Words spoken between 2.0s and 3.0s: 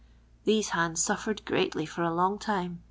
a long time.